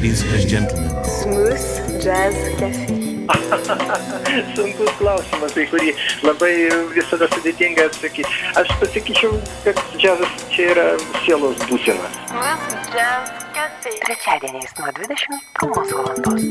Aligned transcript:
Ladies 0.00 0.22
and 0.32 0.48
gentlemen. 0.48 1.04
Smooth 1.04 2.00
Jazz 2.00 2.32
Cafe. 2.56 2.96
Sunkus 4.56 4.88
klausimas, 4.96 5.52
tai 5.52 5.66
kurį 5.68 5.92
labai 6.24 6.72
visada 6.94 7.28
sudėtinga 7.34 7.84
atsakyti. 7.90 8.24
Aš 8.56 8.72
pasakyčiau, 8.80 9.36
kad 9.66 9.76
džiazas 10.00 10.32
čia 10.56 10.70
yra 10.72 10.86
sielos 11.20 11.60
būsena. 11.68 12.08
Smooth 12.32 12.96
Jazz 12.96 13.44
Cafe. 13.52 13.92
Trečiadieniais 14.08 14.72
nuo 14.80 14.88
21 15.04 15.92
valandos. 15.92 16.42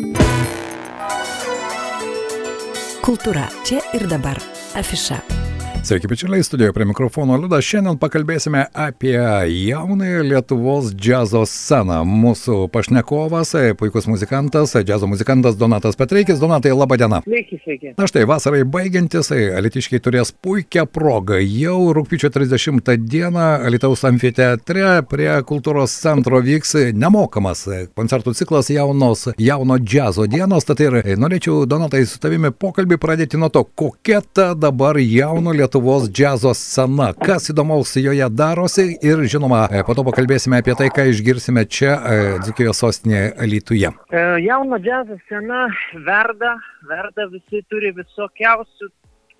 Kultūra 3.01 3.49
čia 3.65 3.81
ir 3.97 4.05
dabar. 4.13 4.37
Afiša. 4.77 5.48
Sveiki, 5.83 6.07
bičiuliai, 6.07 6.43
studijoje 6.43 6.73
prie 6.73 6.85
mikrofono 6.85 7.37
Liudas. 7.39 7.63
Šiandien 7.63 7.95
pakalbėsime 7.97 8.65
apie 8.75 9.15
jaunąją 9.15 10.23
Lietuvos 10.27 10.89
džiazo 10.91 11.45
sceną. 11.47 12.01
Mūsų 12.03 12.57
pašnekovas, 12.73 13.53
puikus 13.79 14.09
muzikantas, 14.11 14.75
džiazo 14.75 15.07
muzikantas 15.07 15.55
Donatas 15.57 15.95
Petreikis. 15.95 16.41
Donatai, 16.43 16.73
laba 16.75 16.97
diena. 16.99 17.21
Sveiki, 17.23 17.61
sveiki. 17.63 17.93
Na 17.97 18.09
štai, 18.11 18.25
vasarai 18.27 18.65
baigiantis, 18.67 19.31
alitiškiai 19.31 20.03
turės 20.03 20.33
puikią 20.35 20.83
progą. 20.91 21.39
Jau 21.39 21.93
rūpiučio 21.95 22.29
30 22.35 22.99
dieną 22.99 23.47
Alitaus 23.69 24.03
amfiteatre 24.03 24.99
prie 25.09 25.31
kultūros 25.47 25.95
centro 25.95 26.43
vyks 26.43 26.75
nemokamas 26.91 27.63
koncertų 27.95 28.35
ciklas 28.35 28.69
jaunos, 28.75 29.29
jauno 29.39 29.79
džiazo 29.79 30.27
dienos. 30.27 30.67
Tad 30.67 30.83
ir 30.83 30.99
norėčiau, 31.15 31.63
Donatai, 31.71 32.03
su 32.05 32.19
tavimi 32.19 32.51
pokalbį 32.51 32.99
pradėti 32.99 33.39
nuo 33.39 33.47
to, 33.47 33.63
kokia 33.63 34.19
ta 34.21 34.51
dabar 34.59 34.99
jauno 34.99 35.55
Lietuvos 35.55 35.68
džiazo 35.77 36.53
scena, 36.53 37.13
kas 37.13 37.49
įdomaus 37.49 37.95
joje 37.95 38.29
darosi 38.29 38.97
ir 39.01 39.21
žinoma, 39.29 39.67
po 39.85 39.93
to 39.93 40.03
pakalbėsime 40.03 40.59
apie 40.59 40.73
tai, 40.75 40.89
ką 40.89 41.09
išgirsime 41.11 41.65
čia 41.65 41.99
Dzukijos 42.41 42.79
sostinėje 42.79 43.35
Alytuje. 43.37 43.91
E, 44.09 44.41
Jauno 44.41 44.79
džiazo 44.79 45.19
scena 45.25 45.67
verda, 46.05 46.55
verda, 46.89 47.27
visi 47.29 47.61
turi 47.69 47.91
visokiausių 47.91 48.89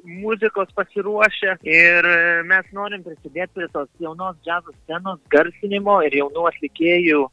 muzikos 0.04 0.70
pasiruošę 0.76 1.56
ir 1.64 2.06
e, 2.06 2.44
mes 2.48 2.68
norim 2.74 3.04
prisidėti 3.04 3.52
prie 3.58 3.68
tos 3.74 3.90
jaunos 4.00 4.38
džiazo 4.46 4.74
scenos 4.84 5.20
garsinimo 5.34 6.00
ir 6.08 6.16
jaunų 6.22 6.46
atlikėjų 6.52 7.26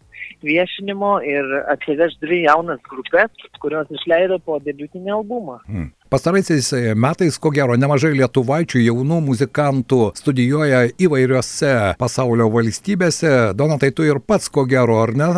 viešinimo 0.47 1.13
ir 1.27 1.53
atsivežti 1.75 2.27
dvi 2.27 2.43
jaunas 2.47 2.83
grupės, 2.91 3.47
kurios 3.63 3.91
išleido 3.91 4.39
po 4.45 4.59
debiutinį 4.65 5.15
albumą. 5.19 5.61
Hmm. 5.69 5.93
Pastaraisiais 6.17 6.73
metais, 6.97 7.37
ko 7.37 7.51
gero, 7.53 7.75
nemažai 7.77 8.15
lietuvaičių 8.17 8.81
jaunų 8.81 9.19
muzikantų 9.27 9.99
studijuoja 10.17 10.79
įvairiose 10.97 11.73
pasaulio 12.01 12.47
valstybėse. 12.55 13.33
Donatai, 13.53 13.91
tu 13.93 14.07
ir 14.09 14.23
pats, 14.25 14.49
ko 14.49 14.65
gero, 14.65 14.97
ar 15.03 15.13
ne, 15.13 15.29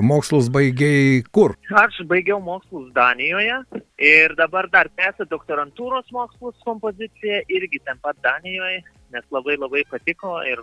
mokslus 0.00 0.48
baigiai 0.54 1.20
kur? 1.28 1.58
Aš 1.76 2.00
baigiau 2.08 2.40
mokslus 2.40 2.88
Danijoje 2.96 3.60
ir 4.00 4.32
dabar 4.40 4.70
dar 4.72 4.88
tęsiu 4.96 5.28
doktorantūros 5.28 6.08
mokslus 6.16 6.56
kompoziciją 6.64 7.44
irgi 7.52 7.84
ten 7.84 8.00
pat 8.00 8.16
Danijoje 8.24 8.80
nes 9.14 9.24
labai 9.34 9.56
labai 9.60 9.84
patiko 9.90 10.40
ir, 10.48 10.60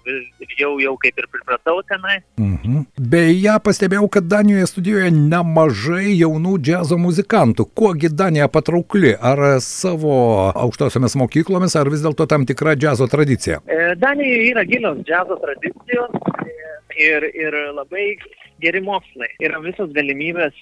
jau, 0.60 0.74
jau 0.82 0.94
kaip 1.02 1.20
ir 1.22 1.28
pripratau 1.32 1.80
tenai. 1.88 2.20
Mhm. 2.42 2.86
Beje, 3.12 3.56
pastebėjau, 3.66 4.10
kad 4.12 4.28
Danijoje 4.32 4.70
studijuoja 4.72 5.12
nemažai 5.16 6.16
jaunų 6.20 6.58
džiazo 6.68 7.00
muzikantų. 7.02 7.68
Kuogi 7.78 8.12
Danija 8.12 8.50
patraukli? 8.52 9.16
Ar 9.16 9.60
savo 9.64 10.14
aukštosiomis 10.52 11.18
mokyklomis, 11.22 11.76
ar 11.80 11.90
vis 11.92 12.04
dėlto 12.06 12.28
tam 12.30 12.46
tikra 12.50 12.76
džiazo 12.76 13.08
tradicija? 13.12 13.62
E, 13.66 13.96
Danijoje 14.02 14.52
yra 14.52 14.66
gilios 14.68 15.02
džiazo 15.08 15.40
tradicijos 15.42 16.16
ir, 16.98 17.28
ir 17.34 17.58
labai 17.76 18.16
geri 18.62 18.82
mokslai. 18.86 19.30
Yra 19.44 19.62
visos 19.64 19.92
galimybės 19.96 20.58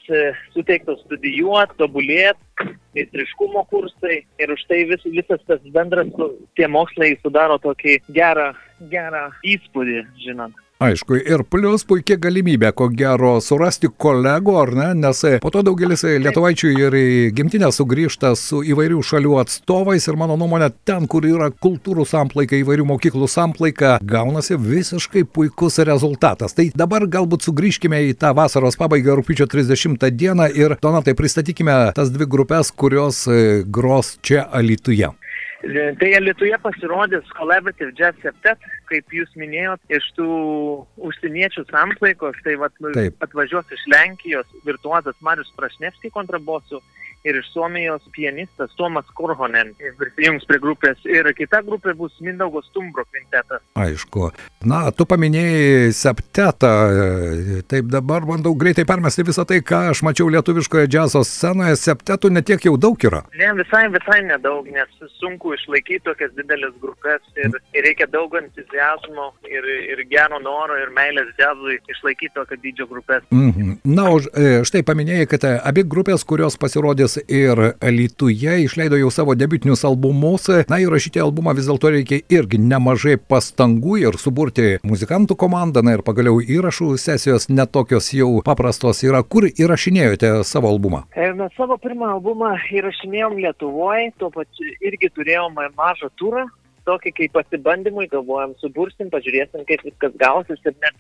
suteiktos 0.54 1.02
studijuoti, 1.06 1.78
tobulėti, 1.82 2.70
meistriškumo 2.98 3.66
kursai 3.72 4.22
ir 4.42 4.56
už 4.56 4.64
tai 4.70 4.84
vis, 4.90 5.04
visas 5.06 5.44
tas 5.48 5.62
bendras, 5.76 6.10
tie 6.58 6.68
mokslai 6.72 7.14
sudaro 7.24 7.60
tokį 7.64 8.00
gerą, 8.16 8.52
gerą 8.92 9.28
įspūdį, 9.56 10.02
žinot. 10.26 10.56
Aišku, 10.80 11.18
ir 11.28 11.42
plus 11.44 11.82
puikia 11.84 12.16
galimybė, 12.24 12.70
ko 12.72 12.86
gero, 12.88 13.34
surasti 13.44 13.90
kolegų, 14.00 14.54
ar 14.62 14.70
ne, 14.78 14.86
nes 15.02 15.20
po 15.44 15.50
to 15.52 15.60
daugelis 15.68 16.06
lietuvaičių 16.08 16.72
ir 16.72 16.96
gimtinę 17.36 17.68
sugrįžta 17.76 18.32
su 18.40 18.62
įvairių 18.64 19.02
šalių 19.04 19.36
atstovais 19.42 20.08
ir 20.08 20.16
mano 20.16 20.38
nuomonė, 20.40 20.70
ten, 20.88 21.04
kur 21.12 21.28
yra 21.28 21.50
kultūrų 21.52 22.08
samplaika, 22.08 22.56
įvairių 22.64 22.88
mokyklų 22.94 23.28
samplaika, 23.28 23.98
gaunasi 24.00 24.56
visiškai 24.56 25.26
puikus 25.28 25.82
rezultatas. 25.84 26.56
Tai 26.56 26.70
dabar 26.72 27.10
galbūt 27.12 27.50
sugrįžkime 27.50 28.00
į 28.14 28.16
tą 28.24 28.32
vasaros 28.40 28.80
pabaigą 28.80 29.20
rūpiučio 29.20 29.52
30 29.52 30.08
dieną 30.16 30.48
ir, 30.56 30.80
Donatai, 30.80 31.12
pristatykime 31.12 31.76
tas 32.00 32.16
dvi 32.16 32.24
grupės, 32.24 32.72
kurios 32.72 33.26
gros 33.68 34.16
čia 34.24 34.48
Alytuje. 34.48 35.12
Tai 35.60 36.10
Lietuvoje 36.24 36.58
pasirodys 36.64 37.32
Collaborative 37.36 37.92
Jazz 37.98 38.16
Septet, 38.24 38.62
kaip 38.88 39.12
jūs 39.12 39.34
minėjot, 39.36 39.82
iš 39.92 40.06
tų 40.16 40.28
užsieniečių 41.10 41.66
samplaikos, 41.68 42.40
tai 42.46 42.56
vat, 42.62 42.72
Taip. 42.96 43.18
atvažiuos 43.26 43.74
iš 43.76 43.84
Lenkijos 43.92 44.48
virtuozas 44.64 45.20
Marius 45.20 45.52
Prašnevski 45.60 46.14
kontrabosu 46.16 46.80
ir 47.24 47.40
iš 47.40 47.52
Suomijos 47.54 48.02
pianistas 48.16 48.72
Tomas 48.78 49.08
Korhonen 49.14 49.74
prisijungs 50.00 50.46
prie 50.48 50.60
grupės 50.64 51.02
ir 51.10 51.28
kita 51.38 51.62
grupė 51.68 51.96
bus 51.98 52.16
Mindaugo 52.24 52.62
Stumbro 52.68 53.04
kvintetas. 53.10 53.64
Aišku. 53.80 54.30
Na, 54.70 54.82
tu 54.92 55.06
paminėjai 55.10 55.92
septetą, 55.96 56.72
taip 57.72 57.90
dabar 57.92 58.26
bandau 58.28 58.54
greitai 58.60 58.86
permesti 58.88 59.24
visą 59.28 59.46
tai, 59.48 59.62
ką 59.64 59.86
aš 59.94 60.04
mačiau 60.08 60.30
lietuviškoje 60.34 60.90
džiazo 60.92 61.24
scenoje, 61.28 61.78
septetų 61.80 62.32
netiek 62.36 62.68
jau 62.68 62.76
daug 62.80 63.00
yra. 63.08 63.24
Ne, 63.40 63.52
visai, 63.60 63.86
visai 63.94 64.22
nedaug, 64.28 64.68
nes 64.72 65.12
sunku 65.20 65.54
išlaikyti 65.56 66.06
tokias 66.08 66.36
didelės 66.38 66.76
grupės 66.84 67.24
ir, 67.40 67.56
ir 67.76 67.88
reikia 67.88 68.08
daug 68.12 68.36
entuzijazmo 68.40 69.32
ir, 69.48 69.68
ir 69.94 70.04
gero 70.12 70.40
noro 70.44 70.78
ir 70.80 70.92
meilės 70.96 71.32
džiazui 71.40 71.80
išlaikyti 71.92 72.36
tokio 72.36 72.60
dydžio 72.64 72.90
grupės. 72.92 73.24
Mhm. 73.32 73.79
Na, 73.88 74.10
o 74.12 74.20
štai 74.68 74.82
paminėjai, 74.88 75.28
kad 75.32 75.46
abi 75.48 75.86
grupės, 75.88 76.26
kurios 76.28 76.58
pasirodys 76.60 77.18
ir 77.26 77.62
Lietuvoje 77.80 78.58
išleido 78.66 79.00
jau 79.00 79.12
savo 79.14 79.36
debutinius 79.40 79.86
albumus. 79.88 80.50
Na, 80.70 80.80
įrašyti 80.84 81.22
albumą 81.24 81.56
vis 81.58 81.70
dėlto 81.70 81.92
reikia 81.94 82.20
irgi 82.34 82.60
nemažai 82.62 83.18
pastangų 83.20 84.00
ir 84.04 84.20
suburti 84.22 84.78
muzikantų 84.88 85.38
komandą, 85.40 85.84
na 85.86 85.96
ir 85.98 86.04
pagaliau 86.06 86.42
įrašų 86.44 86.92
sesijos 87.00 87.50
netokios 87.50 88.12
jau 88.16 88.32
paprastos 88.46 89.04
yra. 89.08 89.24
Kur 89.24 89.48
įrašinėjote 89.50 90.40
savo 90.48 90.72
albumą? 90.74 91.06
E, 91.16 91.32
Mes 91.40 91.54
savo 91.56 91.78
pirmą 91.80 92.14
albumą 92.18 92.56
įrašinėjom 92.76 93.38
Lietuvoje, 93.40 94.10
tuo 94.20 94.32
pačiu 94.34 94.68
irgi 94.84 95.12
turėjom 95.16 95.56
mažą 95.78 96.12
turą 96.20 96.50
tokį 96.90 97.14
kaip 97.22 97.36
pasibandymui, 97.38 98.08
galvojam, 98.12 98.56
subursim, 98.62 99.12
pažiūrėsim, 99.14 99.66
kaip 99.70 99.86
viskas 99.88 100.16
gausis. 100.22 100.62
Ir, 100.66 100.78
ne, 100.84 100.94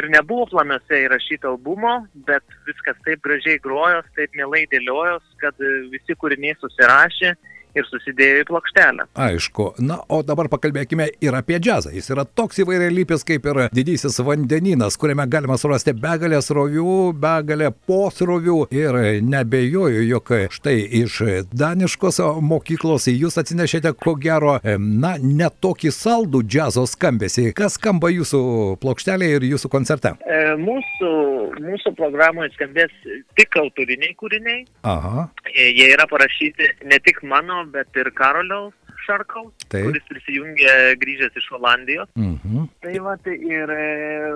ir 0.00 0.10
nebuvo 0.14 0.46
planuose 0.52 1.04
įrašyti 1.04 1.50
albumo, 1.50 1.96
bet 2.28 2.58
viskas 2.68 3.00
taip 3.06 3.24
gražiai 3.26 3.60
grojos, 3.64 4.06
taip 4.18 4.38
mielai 4.38 4.64
dėliojos, 4.72 5.26
kad 5.42 5.66
visi 5.92 6.16
kūriniai 6.20 6.56
susirašė 6.62 7.34
ir 7.74 7.88
susidėjo 7.88 8.42
į 8.42 8.48
plokštelę. 8.50 9.08
Aišku. 9.26 9.70
Na, 9.84 10.00
o 10.08 10.22
dabar 10.26 10.48
pakalbėkime 10.52 11.08
ir 11.24 11.36
apie 11.36 11.58
džiazą. 11.62 11.92
Jis 11.94 12.10
yra 12.14 12.24
toks 12.24 12.60
įvairialypis 12.62 13.26
kaip 13.26 13.48
ir 13.50 13.62
didysis 13.74 14.20
vandeninas, 14.24 14.98
kuriame 15.00 15.26
galima 15.30 15.58
surasti 15.60 15.94
begalę 15.96 16.40
srovių, 16.44 17.14
begalę 17.20 17.70
posrovių 17.88 18.58
ir 18.74 19.00
nebejoju, 19.24 20.04
jog 20.08 20.32
štai 20.54 20.76
iš 21.02 21.20
daniškos 21.54 22.20
mokyklos 22.44 23.08
jūs 23.10 23.38
atsinešėte 23.40 23.94
ko 24.00 24.14
gero, 24.20 24.56
na, 24.78 25.14
netokį 25.18 25.92
saldų 25.94 26.44
džiazo 26.46 26.86
skambesį. 26.88 27.50
Kas 27.56 27.78
skamba 27.78 28.10
jūsų 28.12 28.40
plokštelėje 28.82 29.38
ir 29.38 29.48
jūsų 29.52 29.70
koncerte? 29.72 30.14
E, 30.24 30.40
mūsų, 30.60 31.10
mūsų 31.64 31.94
programoje 31.98 32.52
skambės 32.54 32.92
tik 33.38 33.58
autoriniai 33.60 34.14
kūriniai. 34.20 34.64
Aha. 34.88 35.28
E, 35.50 35.70
Jie 35.74 35.90
yra 35.94 36.06
parašyti 36.10 36.70
ne 36.90 37.00
tik 37.04 37.22
mano, 37.26 37.63
bet 37.72 37.96
ir 37.96 38.10
Karoliaus 38.14 38.74
Šarkaus, 39.04 39.52
Taip. 39.68 39.88
kuris 39.88 40.04
prisijungė 40.10 40.74
grįžęs 41.00 41.36
iš 41.40 41.46
Olandijos. 41.58 42.08
Mhm. 42.18 42.68
Tai 42.84 42.94
va, 43.04 43.14
tai 43.24 43.36
ir 43.38 43.70
e, 43.74 43.86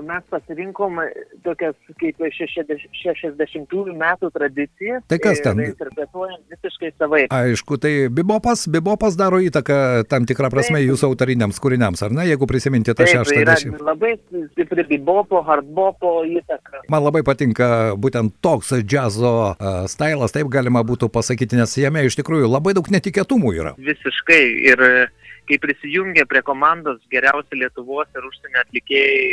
mes 0.07 0.25
pasirinkom 0.33 1.01
tokias 1.47 1.77
kaip 2.01 2.21
60-ųjų 2.23 3.95
metų 3.99 4.31
tradicijas. 4.35 5.05
Tai 5.11 5.19
kas 5.23 5.43
ten? 5.45 5.63
Ir 5.63 5.73
interpretuojam 5.73 6.41
visiškai 6.53 6.93
savaip. 6.99 7.33
Aišku, 7.35 7.79
tai 7.81 7.93
bibopas, 8.13 8.67
bibopas 8.71 9.17
daro 9.19 9.41
įtaką 9.45 10.05
tam 10.11 10.27
tikrą 10.29 10.51
prasme 10.53 10.81
Taip. 10.81 10.91
jūsų 10.93 11.13
autoriniams 11.13 11.61
kūriniams, 11.63 12.03
ar 12.05 12.15
ne, 12.15 12.27
jeigu 12.29 12.49
prisiminti 12.51 12.93
tą 12.93 13.05
Taip, 13.05 13.15
šeštą 13.17 13.35
tai 13.35 13.43
yra 13.45 13.57
dešimtį. 13.57 13.83
labai 13.89 14.13
stipri 14.53 14.87
bibopo, 14.89 15.43
hardbopo 15.47 16.23
įtaka. 16.29 16.85
Man 16.93 17.05
labai 17.07 17.25
patinka 17.27 17.95
būtent 18.01 18.39
toks 18.45 18.73
džiazo 18.83 19.35
uh, 19.53 19.85
stailas, 19.91 20.35
taip 20.35 20.51
galima 20.53 20.83
būtų 20.87 21.11
pasakyti, 21.13 21.59
nes 21.59 21.77
jame 21.79 22.05
iš 22.07 22.19
tikrųjų 22.21 22.51
labai 22.51 22.75
daug 22.77 22.89
netikėtumų 22.93 23.55
yra. 23.57 23.75
Visiškai. 23.79 24.43
Ir 24.65 24.83
e, 24.85 25.07
kai 25.49 25.59
prisijungė 25.63 26.27
prie 26.29 26.43
komandos 26.47 27.01
geriausi 27.13 27.61
Lietuvos 27.61 28.11
ir 28.17 28.27
užsienio 28.29 28.63
atlikėjai, 28.65 29.31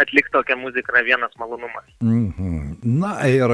atlikti 0.00 0.32
tokią 0.32 0.56
muziką 0.56 0.92
yra 0.92 1.02
vienas 1.04 1.36
malonumas. 1.38 1.84
Mhm. 2.02 2.76
Na 2.82 3.14
ir 3.28 3.48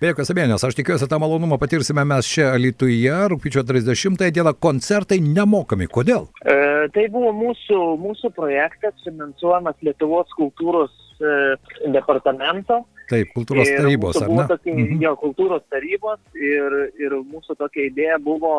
be 0.00 0.12
jokios 0.12 0.32
abejonės, 0.32 0.64
aš 0.66 0.76
tikiuosi, 0.78 1.08
tą 1.10 1.18
malonumą 1.22 1.58
patirsime 1.60 2.04
mes 2.08 2.28
čia 2.28 2.52
Lietuvoje, 2.60 3.18
rūpiučio 3.32 3.64
30 3.68 4.30
dieną 4.32 4.54
koncertai 4.60 5.20
nemokami. 5.24 5.88
Kodėl? 5.92 6.28
E, 6.44 6.88
tai 6.94 7.08
buvo 7.12 7.32
mūsų, 7.36 7.82
mūsų 8.02 8.32
projektas 8.36 8.96
finansuojamas 9.04 9.76
Lietuvos 9.84 10.32
kultūros 10.38 10.94
e, 11.20 11.54
departamento. 11.92 12.82
Taip, 13.12 13.32
kultūros 13.36 13.68
Ir 13.68 13.82
tarybos, 13.82 14.16
ar 14.22 14.30
ne? 14.30 14.46
Tokia, 14.48 14.72
Mhm. 14.72 15.02
Jo, 15.02 15.16
kultūros 15.20 15.64
tarybos 15.68 16.20
ir, 16.38 16.76
ir 16.96 17.16
mūsų 17.28 17.58
tokia 17.58 17.90
idėja 17.90 18.18
buvo 18.22 18.52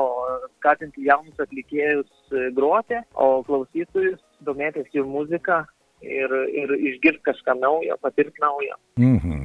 skatinti 0.59 1.07
jaunus 1.07 1.39
atlikėjus 1.39 2.09
e, 2.31 2.51
groti, 2.53 2.99
o 3.15 3.41
klausytojus 3.47 4.19
domėtis 4.45 4.91
jų 4.93 5.07
muziką 5.07 5.63
ir, 6.03 6.33
ir 6.53 6.73
išgirsti 6.91 7.23
kažką 7.31 7.57
naujo, 7.59 7.97
patirti 8.01 8.43
naujo. 8.43 8.79
Mhm. 8.99 9.43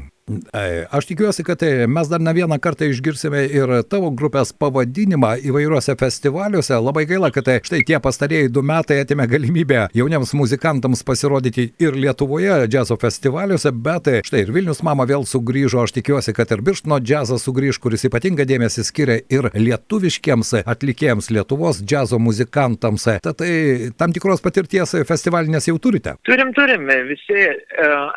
Aš 0.91 1.07
tikiuosi, 1.09 1.45
kad 1.45 1.63
e, 1.63 1.87
mes 1.87 2.09
dar 2.09 2.21
ne 2.21 2.33
vieną 2.37 2.59
kartą 2.61 2.89
išgirsime 2.89 3.45
ir 3.49 3.71
tavo 3.89 4.11
grupės 4.13 4.53
pavadinimą 4.53 5.35
įvairiuose 5.49 5.95
festivaliuose. 6.01 6.77
Labai 6.85 7.07
gaila, 7.09 7.31
kad 7.33 7.49
e, 7.49 7.59
štai 7.65 7.81
tie 7.89 8.01
pastarėjai 8.03 8.51
du 8.53 8.63
metai 8.67 9.01
atėmė 9.03 9.29
galimybę 9.31 9.87
jauniems 9.97 10.35
muzikantams 10.37 11.05
pasirodyti 11.09 11.71
ir 11.81 11.97
Lietuvoje 11.97 12.61
džiazo 12.69 12.99
festivaliuose, 13.01 13.73
bet 13.73 14.11
štai 14.29 14.45
ir 14.45 14.53
Vilnius 14.55 14.83
mama 14.87 15.09
vėl 15.09 15.25
sugrįžo. 15.29 15.83
Aš 15.87 15.97
tikiuosi, 15.97 16.35
kad 16.37 16.53
ir 16.53 16.63
Birštino 16.65 17.01
džiazas 17.01 17.47
sugrįž, 17.49 17.81
kuris 17.83 18.05
ypatingą 18.09 18.45
dėmesį 18.49 18.85
skiria 18.85 19.19
ir 19.33 19.51
lietuviškiams 19.57 20.55
atlikėjams, 20.65 21.31
Lietuvos 21.33 21.81
džiazo 21.85 22.21
muzikantams. 22.23 23.09
Tad 23.25 23.41
tai 23.41 23.93
tam 23.99 24.13
tikros 24.13 24.45
patirties 24.45 24.97
festivalinės 25.09 25.71
jau 25.71 25.79
turite. 25.83 26.19
Turim, 26.29 26.53
turim, 26.57 26.89
visi 27.09 27.39
e, 27.49 27.55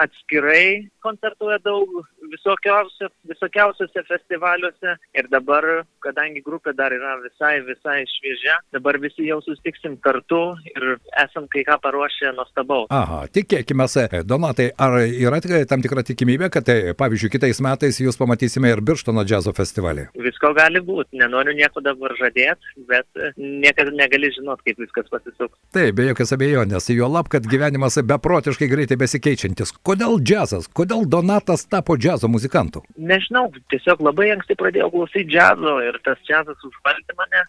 atskirai 0.04 0.66
koncertuoja 1.04 1.60
daug 1.64 1.90
visokiausiose, 2.32 3.12
visokiausiose 3.30 4.04
festivaliuose 4.08 4.96
ir 5.18 5.30
dabar, 5.32 5.68
kadangi 6.04 6.44
grupė 6.46 6.74
dar 6.78 6.94
yra 6.96 7.18
visai, 7.24 7.60
visai 7.68 8.02
šviežia, 8.16 8.58
dabar 8.76 9.00
visi 9.02 9.28
jau 9.28 9.40
sustiksim 9.46 9.98
kartu 10.04 10.42
ir 10.72 10.96
esam 11.24 11.48
kai 11.52 11.66
ką 11.68 11.78
paruošę 11.84 12.34
nuostabaus. 12.38 12.90
Aha, 12.94 13.26
tikėkime, 13.34 13.88
Donatai, 14.26 14.70
ar 14.80 15.00
yra 15.04 15.42
tikrai 15.44 15.66
tam 15.70 15.82
tikra 15.84 16.04
tikimybė, 16.06 16.50
kad, 16.54 16.66
tai, 16.68 16.94
pavyzdžiui, 16.98 17.32
kitais 17.34 17.60
metais 17.64 18.00
jūs 18.00 18.20
pamatysime 18.20 18.72
ir 18.72 18.82
Birštono 18.86 19.24
džiazo 19.28 19.54
festivalį? 19.58 20.08
Visko 20.22 20.54
gali 20.58 20.82
būti, 20.86 21.18
nenoriu 21.20 21.56
nieko 21.58 21.84
dabar 21.84 22.14
žadėti, 22.20 22.76
bet 22.90 23.08
e, 23.18 23.32
niekada 23.38 23.94
negali 23.96 24.32
žinot, 24.36 24.62
kaip 24.66 24.80
viskas 24.82 25.10
pasisuks. 25.12 25.56
Taip, 25.76 25.96
be 25.98 26.08
jokios 26.10 26.34
abejonės, 26.36 26.90
jo 26.94 27.10
lab, 27.12 27.30
kad 27.32 27.48
gyvenimas 27.50 28.00
beprotiškai 28.12 28.70
greitai 28.72 29.00
besikeičiantis. 29.02 29.74
Kodėl 29.88 30.20
džiazas? 30.20 30.70
Kodėl 30.76 30.91
Donatas 31.06 31.66
tapo 31.72 31.96
džiazo 31.98 32.28
muzikantu? 32.32 32.84
Nežinau, 32.98 33.48
tiesiog 33.74 34.04
labai 34.08 34.32
anksti 34.36 34.58
pradėjau 34.60 34.92
klausyti 34.94 35.30
džiazo 35.32 35.78
ir 35.88 36.00
tas 36.06 36.20
džiazas 36.28 36.68
užvaldė 36.68 37.18
mane. 37.20 37.46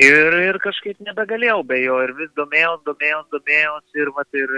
Ir, 0.00 0.36
ir 0.48 0.56
kažkaip 0.62 0.96
nebegalėjau 1.04 1.60
be 1.68 1.76
jo 1.82 1.98
ir 2.00 2.14
vis 2.16 2.30
domėjaus, 2.38 2.80
domėjaus, 2.88 3.26
domėjaus 3.34 3.98
ir, 4.00 4.08
vat, 4.16 4.28
ir, 4.32 4.54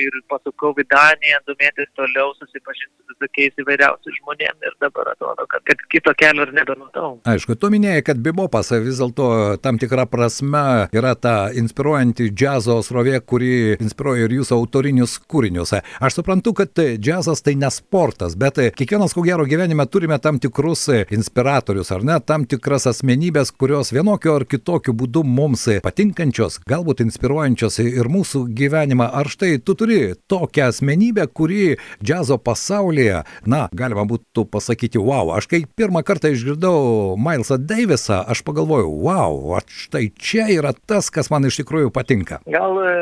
ir 0.00 0.14
pasukau 0.32 0.72
į 0.80 0.86
Daniją, 0.88 1.40
domėtis 1.50 1.90
toliau, 1.98 2.32
susipažinti 2.38 3.04
su 3.04 3.16
visokiais 3.16 3.60
įvairiausiais 3.60 4.16
žmonėmis 4.22 4.70
ir 4.70 4.76
dabar 4.80 5.10
atrodo, 5.12 5.44
kad, 5.52 5.64
kad 5.68 5.82
kito 5.92 6.14
kelio 6.16 6.46
ir 6.46 6.52
nebematau. 6.56 7.10
Aišku, 7.28 7.58
tu 7.60 7.70
minėjai, 7.72 8.06
kad 8.06 8.22
bibopas 8.24 8.72
vis 8.72 9.00
dėlto 9.02 9.28
tam 9.60 9.80
tikrą 9.82 10.06
prasme 10.08 10.88
yra 10.96 11.12
ta 11.18 11.50
inspiruojanti 11.52 12.30
džiazo 12.32 12.78
srovė, 12.86 13.20
kuri 13.20 13.76
inspiruoja 13.76 14.24
ir 14.30 14.36
jūsų 14.38 14.56
autorinius 14.56 15.18
kūrinius. 15.28 15.74
Aš 15.76 16.20
suprantu, 16.20 16.54
kad 16.56 16.72
džiazas 16.96 17.44
tai 17.44 17.56
ne 17.60 17.68
sportas, 17.74 18.38
bet 18.38 18.62
kiekvienas, 18.78 19.12
ko 19.16 19.26
gero, 19.26 19.44
gyvenime 19.48 19.84
turime 19.92 20.16
tam 20.24 20.40
tikrus 20.40 20.88
inspiratorius, 21.12 21.92
ar 21.92 22.06
ne, 22.06 22.16
tam 22.24 22.48
tikras 22.48 22.88
asmenybės, 22.94 23.52
kurios 23.52 23.92
vienokio 23.92 24.38
ar 24.40 24.48
kitokio 24.48 24.85
būdu 24.94 25.24
mums 25.26 25.66
patinkančios, 25.82 26.60
galbūt 26.68 27.02
inspiruojančios 27.06 27.80
ir 27.82 28.10
mūsų 28.12 28.44
gyvenimą. 28.56 29.08
Ar 29.16 29.30
štai 29.30 29.56
tu 29.64 29.74
turi 29.78 30.14
tokią 30.30 30.70
asmenybę, 30.70 31.26
kuri 31.32 31.76
džiazo 32.02 32.38
pasaulyje, 32.42 33.22
na, 33.48 33.66
galima 33.76 34.06
būtų 34.08 34.46
pasakyti, 34.52 35.00
wow, 35.02 35.32
aš 35.36 35.48
kai 35.50 35.62
pirmą 35.78 36.04
kartą 36.06 36.30
išgirdau 36.34 37.16
Milesą 37.20 37.58
Davisą, 37.58 38.22
aš 38.26 38.42
pagalvojau, 38.46 38.92
wow, 39.06 39.56
štai 39.66 40.10
čia 40.14 40.48
yra 40.54 40.74
tas, 40.86 41.10
kas 41.10 41.30
man 41.32 41.48
iš 41.48 41.60
tikrųjų 41.62 41.92
patinka. 41.94 42.40
Gal 42.50 42.78
e, 42.82 42.92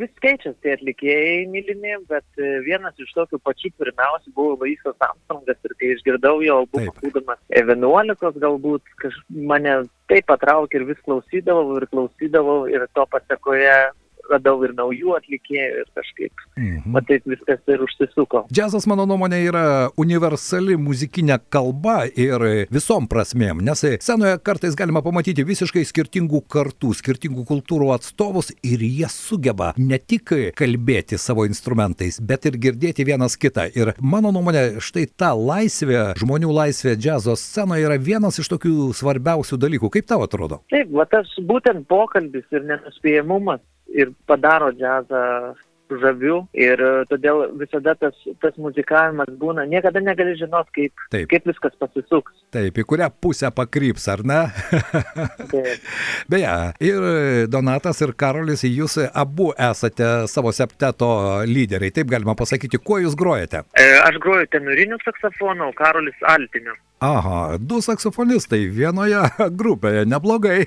vis 0.00 0.12
keičiasi 0.22 0.58
tie 0.64 0.74
atlikėjai 0.78 1.44
mylimi, 1.52 1.94
bet 2.10 2.26
e, 2.40 2.58
vienas 2.66 2.96
iš 2.98 3.12
tokių 3.16 3.40
pačių 3.44 3.72
pirmiausių 3.80 4.34
buvo 4.34 4.56
Vaisas 4.62 4.96
Armstrongas 5.04 5.60
ir 5.66 5.76
kai 5.78 5.92
išgirdau 5.94 6.38
jo 6.44 6.62
albumą, 6.64 6.94
būdamas 7.02 7.40
11 7.54 8.42
galbūt, 8.42 8.96
kaž, 9.02 9.16
mane 9.28 9.80
taip 10.08 10.26
patraukė 10.32 10.80
ir 10.80 10.86
vis 10.90 11.00
klausydavau 11.06 11.76
ir 11.80 11.86
klausydavau 11.92 12.60
ir 12.72 12.86
to 12.96 13.04
pasakoje 13.12 13.74
radau 14.30 14.56
ir 14.66 14.72
naujų 14.76 15.14
atlikėjų 15.18 15.82
ir 15.82 15.88
kažkaip, 15.96 16.32
Mhm. 16.58 16.90
matyt, 16.92 17.22
viskas 17.26 17.60
ir 17.68 17.78
užsisuko. 17.84 18.46
Džiazas, 18.52 18.86
mano 18.86 19.06
nuomonė, 19.06 19.38
yra 19.48 19.64
universali 19.96 20.76
muzikinė 20.76 21.38
kalba 21.50 22.06
ir 22.16 22.66
visom 22.70 23.06
prasmėm, 23.08 23.60
nes 23.62 23.84
scenoje 24.02 24.38
kartais 24.42 24.74
galima 24.76 25.02
pamatyti 25.02 25.44
visiškai 25.44 25.84
skirtingų 25.86 26.42
kartų, 26.50 26.92
skirtingų 26.98 27.44
kultūrų 27.46 27.92
atstovus 27.94 28.50
ir 28.62 28.78
jie 28.82 29.06
sugeba 29.08 29.72
ne 29.78 29.98
tik 29.98 30.32
kalbėti 30.58 31.18
savo 31.18 31.44
instrumentais, 31.48 32.20
bet 32.20 32.46
ir 32.46 32.58
girdėti 32.58 33.04
vienas 33.06 33.36
kitą. 33.36 33.68
Ir 33.76 33.94
mano 34.00 34.32
nuomonė, 34.32 34.80
štai 34.82 35.06
ta 35.16 35.32
laisvė, 35.34 36.14
žmonių 36.18 36.50
laisvė 36.52 36.96
džiazo 36.96 37.36
scenoje 37.38 37.86
yra 37.86 37.98
vienas 37.98 38.38
iš 38.38 38.48
tokių 38.48 38.92
svarbiausių 38.94 39.56
dalykų. 39.58 39.90
Kaip 39.90 40.06
tau 40.10 40.22
atrodo? 40.26 40.60
Taip, 40.70 40.90
va 40.92 41.04
tas 41.06 41.26
būtent 41.38 41.86
pokalbis 41.88 42.44
ir 42.52 42.62
nenuspėjamumas 42.68 43.60
ir 43.88 44.12
padaro 44.28 44.72
džiazą 44.76 45.54
žaviu 45.96 46.42
ir 46.56 46.80
e, 46.82 46.90
todėl 47.08 47.44
visada 47.58 47.94
tas, 47.98 48.16
tas 48.42 48.56
muzikavimas 48.60 49.30
būna, 49.40 49.64
niekada 49.68 50.02
negali 50.04 50.34
žinot, 50.38 50.68
kaip, 50.76 50.92
Taip. 51.12 51.28
kaip 51.30 51.48
viskas 51.48 51.76
pasisuks. 51.80 52.34
Taip, 52.54 52.76
į 52.76 52.84
kurią 52.88 53.08
pusę 53.22 53.50
pakryps, 53.54 54.08
ar 54.12 54.24
ne? 54.28 54.40
Beje, 56.32 56.54
ir 56.84 57.08
Donatas, 57.52 58.02
ir 58.04 58.12
Karolis, 58.18 58.66
jūs 58.68 58.98
abu 59.08 59.50
esate 59.70 60.28
savo 60.30 60.52
septeto 60.52 61.10
lyderiai, 61.48 61.94
taip 61.94 62.10
galima 62.12 62.36
pasakyti, 62.38 62.80
kuo 62.82 63.00
jūs 63.02 63.16
grojate? 63.18 63.64
E, 63.78 63.88
Aš 64.04 64.20
groju 64.22 64.48
tenoriniu 64.52 65.00
saksofonu, 65.04 65.70
o 65.70 65.76
Karolis 65.76 66.28
altiniu. 66.28 66.76
Aha, 66.98 67.54
du 67.62 67.78
saksofonistai 67.78 68.64
vienoje 68.74 69.20
grupėje, 69.60 70.02
neblogai. 70.10 70.64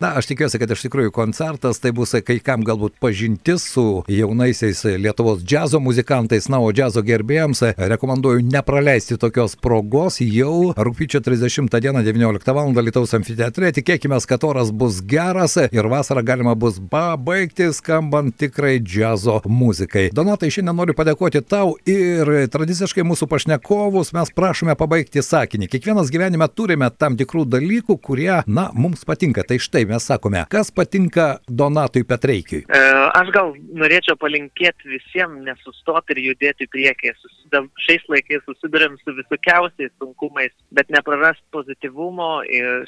Na, 0.00 0.10
aš 0.20 0.26
tikiuosi, 0.28 0.58
kad 0.60 0.72
iš 0.74 0.82
tikrųjų 0.84 1.12
koncertas 1.16 1.80
tai 1.80 1.94
bus 1.96 2.12
kai 2.24 2.36
kam 2.44 2.60
galbūt 2.64 2.98
pažintis 3.00 3.64
su 3.72 4.02
jaunaisiais 4.08 4.82
Lietuvos 5.00 5.40
džiazo 5.40 5.80
muzikantais, 5.80 6.50
na, 6.52 6.60
o 6.60 6.74
džiazo 6.76 7.00
gerbėjams 7.04 7.62
rekomenduoju 7.78 8.44
nepraleisti 8.50 9.16
tokios 9.20 9.56
progos 9.56 10.20
jau 10.20 10.74
rūpiučio 10.76 11.22
30 11.24 11.80
dieną 11.80 12.04
19 12.04 12.56
val. 12.56 12.74
Lietuvos 12.80 13.16
amfiteatre. 13.16 13.72
Tikėkime, 13.76 14.20
kad 14.28 14.44
oras 14.44 14.74
bus 14.76 15.00
geras 15.00 15.56
ir 15.70 15.88
vasarą 15.88 16.24
galima 16.24 16.52
bus 16.52 16.76
pabaigti 16.92 17.70
skambant 17.76 18.36
tikrai 18.36 18.76
džiazo 18.84 19.40
muzikai. 19.48 20.10
Donatai, 20.16 20.52
šiandien 20.52 20.76
noriu 20.76 20.96
padėkoti 20.96 21.44
tau 21.48 21.78
ir 21.88 22.28
tradiciškai 22.52 23.08
mūsų 23.08 23.28
pašnekovus 23.32 24.12
mes 24.16 24.32
prašome 24.36 24.49
pabaigti 24.78 25.22
sakinį. 25.22 25.68
Kiekvienas 25.70 26.10
gyvenime 26.12 26.48
turime 26.54 26.90
tam 26.90 27.16
tikrų 27.20 27.46
dalykų, 27.50 27.98
kurie, 28.02 28.42
na, 28.46 28.70
mums 28.74 29.04
patinka. 29.04 29.44
Tai 29.46 29.58
štai 29.62 29.86
mes 29.86 30.06
sakome, 30.06 30.44
kas 30.50 30.70
patinka 30.74 31.40
Donatui 31.48 32.04
Petreikiui. 32.04 32.64
E, 32.66 33.00
Aš 33.10 33.30
gal 33.34 33.50
norėčiau 33.74 34.14
palinkėti 34.20 34.90
visiems 34.90 35.42
nesustoti 35.42 36.14
ir 36.14 36.20
judėti 36.30 36.66
į 36.66 36.70
priekį. 36.70 37.12
Susidam, 37.18 37.66
šiais 37.82 38.04
laikais 38.12 38.42
susidurėm 38.46 38.96
su 39.00 39.14
visokiausiais 39.16 39.90
sunkumais, 39.98 40.52
bet 40.76 40.90
neprarast 40.94 41.42
pozityvumo 41.54 42.30
ir, 42.46 42.84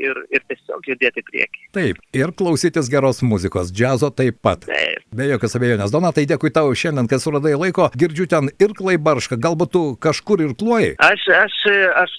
ir, 0.00 0.22
ir 0.32 0.44
tiesiog 0.48 0.88
judėti 0.90 1.22
į 1.22 1.26
priekį. 1.30 1.64
Taip, 1.76 2.00
ir 2.16 2.32
klausytis 2.38 2.88
geros 2.92 3.20
muzikos, 3.26 3.72
džiazo 3.74 4.10
taip 4.16 4.40
pat. 4.44 4.64
Taip. 4.70 5.04
Be 5.16 5.28
jokios 5.32 5.58
abejonės. 5.58 5.92
Donatai, 5.94 6.26
dėkui 6.30 6.52
tau 6.54 6.72
šiandien, 6.72 7.10
kad 7.10 7.22
suradai 7.22 7.56
laiko. 7.58 7.90
Girdžiu 7.98 8.28
ten 8.32 8.50
ir 8.62 8.74
klaibaršką, 8.76 9.38
galbūt 9.42 9.74
tu 9.76 9.84
kažkur 10.00 10.44
ir 10.46 10.56
kloji. 10.58 10.94
Aš, 11.06 11.22
aš, 11.28 11.56
aš 12.02 12.14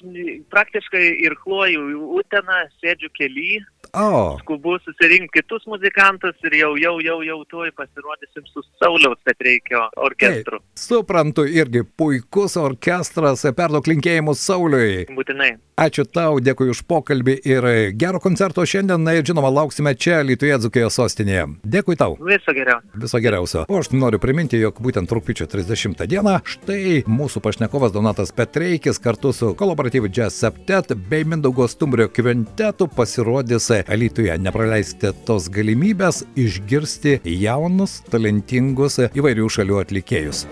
praktiškai 0.53 1.03
ir 1.25 1.35
kloju 1.41 1.87
į 1.91 1.95
Uteną, 2.21 2.59
sėdžiu 2.79 3.09
keli. 3.17 3.57
O, 3.97 4.37
skubu 4.41 4.77
susirinkti 4.85 5.39
kitus 5.39 5.65
muzikantus 5.65 6.35
ir 6.45 6.53
jau, 6.59 6.71
jau, 6.77 6.95
jau, 7.01 7.17
jau 7.25 7.37
tuoj 7.49 7.71
pasirodysim 7.77 8.45
su 8.45 8.61
Sauliaus 8.81 9.17
Petreikio 9.25 9.87
orkestru. 9.95 10.59
suprantu, 10.77 11.45
irgi 11.45 11.81
puikus 11.97 12.57
orkestras, 12.61 13.45
perduok 13.57 13.89
linkėjimus 13.89 14.43
Sauliui. 14.45 15.07
Būtinai. 15.17 15.55
Ačiū 15.77 16.07
tau, 16.09 16.39
dėkui 16.41 16.71
už 16.73 16.79
pokalbį 16.89 17.35
ir 17.45 17.65
gero 18.01 18.17
koncerto 18.21 18.63
šiandien, 18.65 19.03
na 19.05 19.13
ir 19.13 19.25
žinoma, 19.25 19.51
lauksime 19.53 19.93
čia 19.93 20.23
Lietuvoje 20.25 20.57
Dzukijos 20.63 20.97
sostinėje. 20.97 21.43
Dėkui 21.61 21.97
tau. 21.99 22.15
Viso 22.17 22.53
geriausio. 22.53 22.97
Viso 22.97 23.21
geriausio. 23.21 23.65
O 23.69 23.77
aš 23.77 23.91
noriu 23.93 24.17
priminti, 24.21 24.57
jog 24.57 24.81
būtent 24.81 25.13
rūpiučio 25.13 25.45
30 25.51 26.01
dieną 26.09 26.39
štai 26.49 27.03
mūsų 27.05 27.43
pašnekovas 27.45 27.93
Donatas 27.93 28.33
Petreikis 28.33 28.97
kartu 29.01 29.33
su 29.33 29.51
kolaboratyvu 29.57 30.09
Jazz 30.09 30.41
Septet 30.41 30.95
bei 31.09 31.25
Mindaugo 31.29 31.67
Stumbrio 31.69 32.09
kvintetu 32.09 32.89
pasirodys 32.89 33.69
Lietuvoje. 33.95 34.37
Nepraleiskite 34.43 35.13
tos 35.27 35.47
galimybės 35.53 36.23
išgirsti 36.35 37.19
jaunus, 37.37 38.01
talentingus 38.11 38.99
įvairių 39.07 39.49
šalių 39.57 39.81
atlikėjus. 39.83 40.45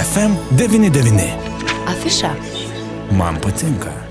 FM 0.00 0.38
99. 0.56 1.26
Afiša. 1.90 2.34
Man 3.18 3.40
patinka. 3.42 4.09